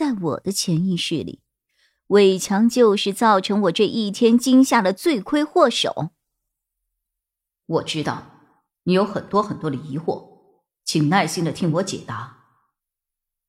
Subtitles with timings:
[0.00, 1.42] 在我的潜意识里，
[2.06, 6.12] 伟强就是造成我这一天惊吓的罪魁祸首。
[7.66, 8.30] 我知道
[8.84, 10.38] 你有很多很多的疑惑，
[10.86, 12.46] 请耐心的听我解答。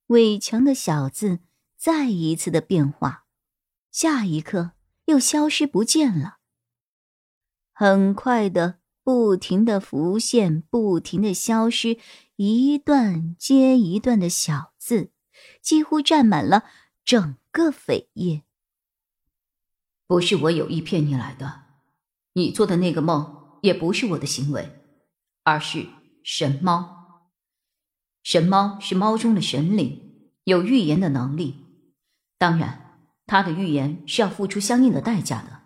[0.08, 1.40] 伟强的小字
[1.78, 3.23] 再一次的变化，
[3.90, 4.72] 下一刻
[5.06, 6.40] 又消失不见了。
[7.72, 11.98] 很快的，不停的浮现，不停的消失，
[12.36, 15.14] 一段接一段的小字。
[15.62, 16.66] 几乎占满了
[17.04, 18.44] 整个扉页。
[20.08, 21.64] 不是我有意骗你来的，
[22.34, 24.81] 你做的那个梦也不是我的行为，
[25.44, 25.88] 而是
[26.23, 27.30] 神猫。
[28.23, 31.66] 神猫是猫中的神灵，有预言的能力。
[32.38, 35.62] 当然，它的预言是要付出相应的代价的。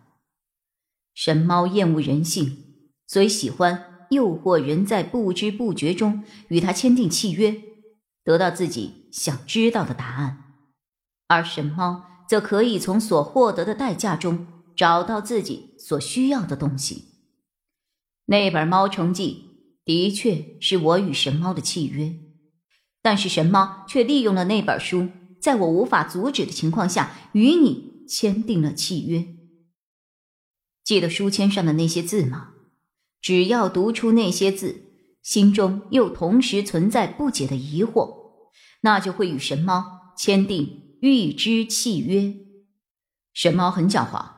[1.14, 7.62] 神猫厌恶人性，所以喜欢诱惑人在不知不觉中与它签订契约，
[8.26, 9.06] 得到自己。
[9.16, 10.44] 想知道的答案，
[11.28, 14.46] 而神猫则可以从所获得的代价中
[14.76, 17.06] 找到自己所需要的东西。
[18.26, 19.46] 那本《猫城记》
[19.86, 22.14] 的确是我与神猫的契约，
[23.02, 25.08] 但是神猫却利用了那本书，
[25.40, 29.28] 在我无法阻止的情况下，与你签订了契约。
[30.84, 32.50] 记得书签上的那些字吗？
[33.22, 34.85] 只要读出那些字，
[35.26, 38.46] 心中又同时存在不解的疑惑。
[38.82, 42.36] 那就会与神猫签订预知契约。
[43.34, 44.34] 神猫很狡猾，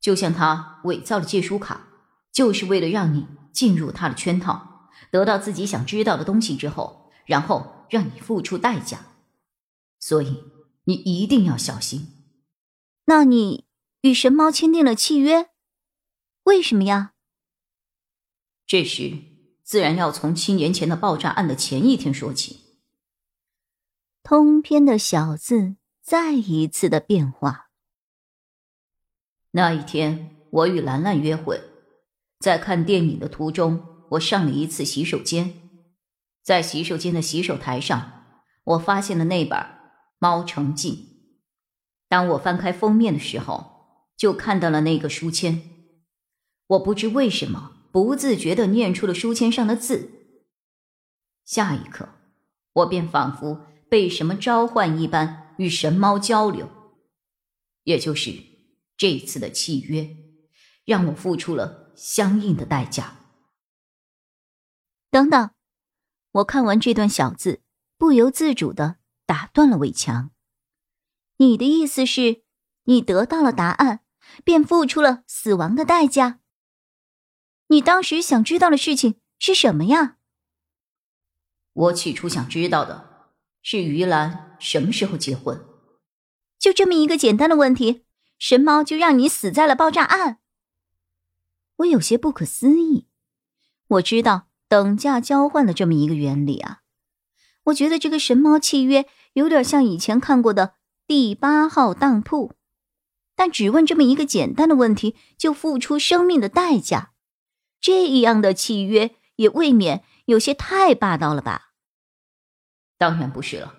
[0.00, 1.88] 就像他伪造了借书卡，
[2.32, 9.00] 就是为了让你进入他的圈套，得到自己想知道的东西之后，然后让你付出代价。
[9.98, 10.42] 所以
[10.84, 12.08] 你一定要小心。
[13.04, 13.66] 那你
[14.00, 15.50] 与神猫签订了契约，
[16.44, 17.12] 为什么呀？
[18.66, 19.29] 这时
[19.70, 22.58] 自然要从七年前的爆炸案的前一天说起。
[24.24, 27.70] 通篇的小字再一次的变化。
[29.52, 31.60] 那一天，我与兰兰约会，
[32.40, 35.54] 在看电影的途中，我上了一次洗手间，
[36.42, 38.24] 在洗手间的洗手台上，
[38.64, 39.56] 我发现了那本
[40.18, 40.90] 《猫城记》。
[42.08, 45.62] 当我翻开封面的时候，就看到了那个书签。
[46.66, 50.10] 我不知为什么，不自觉的念出了书签上的字。
[51.44, 52.08] 下一刻，
[52.72, 53.66] 我便仿佛……
[53.90, 56.70] 被什么召唤一般与神猫交流，
[57.82, 58.32] 也就是
[58.96, 60.16] 这次的契约，
[60.84, 63.16] 让我付出了相应的代价。
[65.10, 65.50] 等等，
[66.30, 67.62] 我看完这段小字，
[67.98, 70.30] 不由自主的打断了伟强。
[71.38, 72.44] 你的意思是，
[72.84, 74.04] 你得到了答案，
[74.44, 76.39] 便付出了死亡的代价？
[77.70, 80.16] 你当时想知道的事情是什么呀？
[81.72, 83.28] 我起初想知道的。
[83.62, 85.64] 是于兰什么时候结婚？
[86.58, 88.04] 就这么一个简单的问题，
[88.38, 90.38] 神猫就让你死在了爆炸案。
[91.76, 93.06] 我有些不可思议。
[93.86, 96.80] 我知道等价交换的这么一个原理啊，
[97.64, 100.74] 我觉得这个神猫契约有点像以前看过的
[101.06, 102.54] 第八号当铺，
[103.36, 107.12] 但只问这么一个简单的问题就付出生命的代价，
[107.80, 111.72] 这样的契约也未免有些太霸道了吧？
[112.98, 113.74] 当然不是了。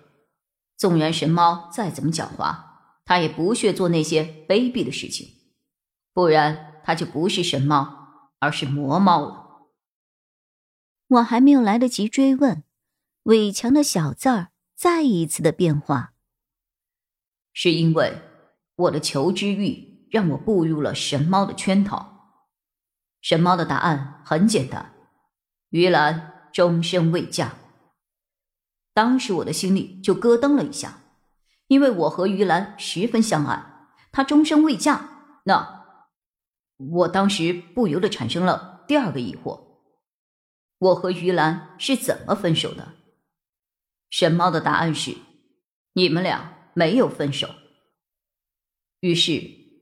[0.76, 2.56] 纵然神猫再怎么狡猾，
[3.04, 5.28] 他也不屑做那些卑鄙的事情，
[6.12, 9.68] 不然他就不是神猫，而是魔猫了。
[11.06, 12.64] 我还没有来得及追问，
[13.24, 16.14] 伟强的小字儿再一次的变化。
[17.52, 18.20] 是因为
[18.74, 22.11] 我的求知欲让我步入了神猫的圈套。
[23.22, 24.92] 神猫的答案很简单：
[25.70, 27.54] 于兰终身未嫁。
[28.92, 30.98] 当时我的心里就咯噔了一下，
[31.68, 35.08] 因为我和于兰十分相爱，她终身未嫁，
[35.44, 35.84] 那
[36.76, 39.60] 我当时不由得产生了第二个疑惑：
[40.78, 42.92] 我和于兰是怎么分手的？
[44.10, 45.16] 神猫的答案是：
[45.92, 47.48] 你们俩没有分手。
[48.98, 49.40] 于是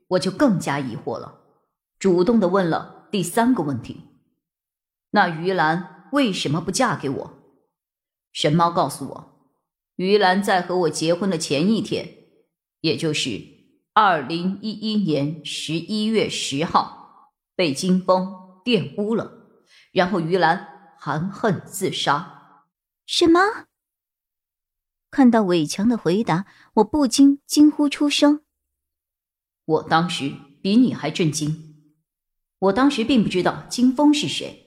[0.08, 1.40] 我就更加疑惑了，
[1.98, 4.04] 主动的问了第三个问题：
[5.10, 7.34] 那于兰为什么不嫁给我？
[8.32, 9.52] 神猫告诉我，
[9.96, 12.08] 于兰在和我结婚的前一天，
[12.80, 13.40] 也就是
[13.92, 19.32] 二零一一年十一月十号，被金风玷污了，
[19.92, 22.66] 然后于兰含恨自杀。
[23.06, 23.40] 什么？
[25.10, 28.44] 看到伟强的回答，我不禁惊呼出声。
[29.64, 30.32] 我当时
[30.62, 31.69] 比你还震惊，
[32.60, 34.66] 我当时并不知道金峰是谁，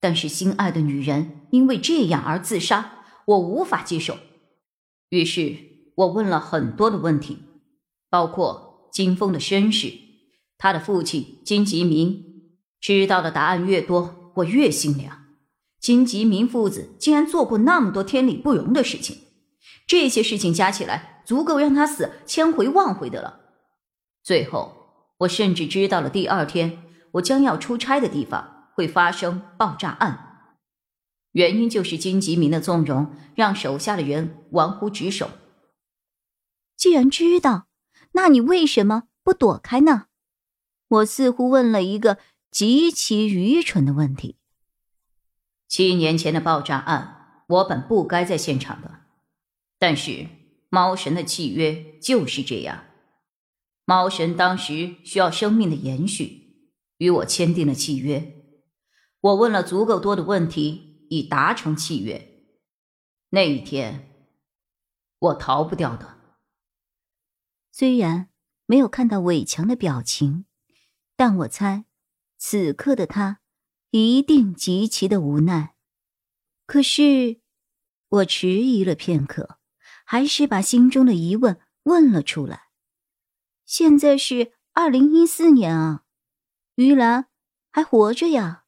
[0.00, 4.18] 但是心爱的女人因为这样而自杀，我无法接受。
[5.10, 5.56] 于是
[5.96, 7.38] 我问了很多的问题，
[8.08, 9.92] 包括金峰的身世，
[10.56, 12.24] 他的父亲金吉明。
[12.80, 15.24] 知道的答案越多，我越心凉。
[15.80, 19.18] 金吉明父子竟然做过那么多天理不容的事情，
[19.86, 23.40] 这些事情加起来足够让他死千回万回的了。
[24.22, 30.56] 最后，我甚至知道了第二天我将要出差的地方会发生爆炸案，
[31.32, 35.30] 原因就是金吉明的纵容，让手下的人玩忽职守。
[36.76, 37.66] 既然知道，
[38.12, 40.06] 那你为什么不躲开呢？
[40.88, 42.18] 我似乎问了一个
[42.50, 44.36] 极其愚蠢的问题。
[45.66, 49.00] 七年前的爆炸案，我本不该在现场的，
[49.78, 50.26] 但是
[50.70, 52.84] 猫神的契约就是这样。
[53.84, 56.47] 猫神当时需要生命的延续，
[56.98, 58.34] 与我签订了契约。
[59.20, 62.44] 我问了足够多的问题，以达成契约。
[63.30, 64.28] 那一天，
[65.18, 66.16] 我逃不掉的。
[67.72, 68.30] 虽然
[68.66, 70.44] 没有看到伟强的表情，
[71.16, 71.84] 但我猜，
[72.36, 73.40] 此刻的他
[73.90, 75.74] 一定极其的无奈。
[76.66, 77.40] 可是，
[78.08, 79.58] 我迟疑了片刻，
[80.04, 82.68] 还是把心中的疑问问了出来。
[83.64, 86.04] 现在是二零一四年啊，
[86.78, 87.26] 于兰
[87.72, 88.62] 还活着呀。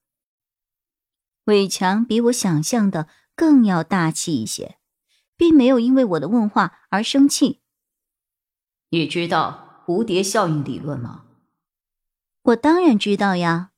[1.45, 4.79] 伟强比我想象的更要大气一些，
[5.37, 7.61] 并没有因为我的问话而生气。
[8.89, 11.25] 你知道蝴蝶效应理论吗？
[12.43, 13.71] 我当然知道呀，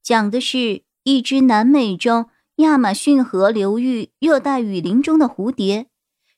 [0.00, 2.26] 讲的是一只南美洲
[2.56, 5.88] 亚马逊河流域热带雨林中的蝴蝶，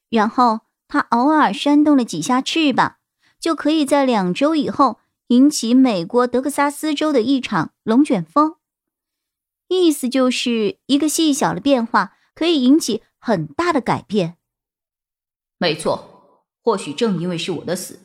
[0.09, 2.97] 然后它偶尔扇动了几下翅膀。
[3.39, 8.57] 就可以在两周以后引起美国德克萨斯州的一场龙卷风。
[9.69, 14.37] 意思就是一个细小的变化可以引起很大的改变。
[15.59, 18.01] 没错，或许正因为是我的死，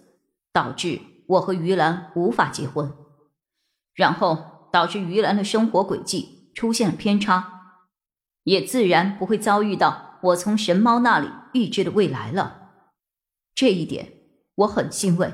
[0.53, 2.93] 导致我和于兰无法结婚，
[3.93, 7.81] 然后导致于兰的生活轨迹出现了偏差，
[8.43, 12.71] 也自然不会遭遇到我从神猫那里预知的未来了。
[13.53, 14.19] 这一点。
[14.59, 15.33] 我很欣慰。